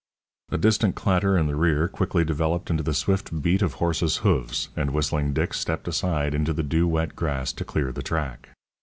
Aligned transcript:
A 0.49 0.57
distant 0.57 0.95
clatter 0.95 1.37
in 1.37 1.45
the 1.45 1.55
rear 1.55 1.87
quickly 1.87 2.25
developed 2.25 2.71
into 2.71 2.81
the 2.81 2.91
swift 2.95 3.39
beat 3.43 3.61
of 3.61 3.73
horses' 3.73 4.17
hoofs, 4.25 4.69
and 4.75 4.89
Whistling 4.95 5.31
Dick 5.31 5.53
stepped 5.53 5.87
aside 5.87 6.33
into 6.33 6.53
the 6.53 6.63
dew 6.63 6.87
wet 6.87 7.15
grass 7.15 7.53
to 7.53 7.63
clear 7.63 7.91
the 7.91 8.01
track. 8.01 8.49